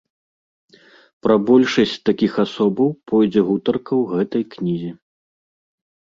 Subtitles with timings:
[1.27, 4.91] Пра большасць такіх асобаў пойдзе гутарка ў гэтай кнізе.